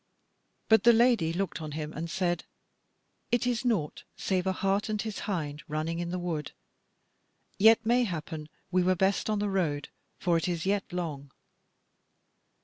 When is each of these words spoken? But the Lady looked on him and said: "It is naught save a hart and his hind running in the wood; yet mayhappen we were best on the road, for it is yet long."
But 0.67 0.83
the 0.83 0.93
Lady 0.93 1.31
looked 1.31 1.61
on 1.61 1.73
him 1.73 1.93
and 1.93 2.09
said: 2.09 2.45
"It 3.31 3.45
is 3.45 3.63
naught 3.63 4.03
save 4.17 4.47
a 4.47 4.51
hart 4.51 4.89
and 4.89 4.99
his 4.99 5.19
hind 5.29 5.61
running 5.67 5.99
in 5.99 6.09
the 6.09 6.17
wood; 6.17 6.53
yet 7.59 7.85
mayhappen 7.85 8.49
we 8.71 8.81
were 8.81 8.95
best 8.95 9.29
on 9.29 9.37
the 9.37 9.47
road, 9.51 9.89
for 10.17 10.37
it 10.37 10.47
is 10.47 10.65
yet 10.65 10.91
long." 10.91 11.29